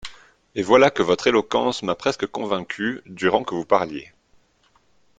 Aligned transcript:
Et 0.55 0.63
voilà 0.63 0.89
que 0.89 1.03
votre 1.03 1.27
éloquence 1.27 1.83
m'a 1.83 1.93
presque 1.93 2.25
convaincue 2.25 3.01
durant 3.05 3.43
que 3.43 3.53
vous 3.53 3.65
parliez. 3.65 4.11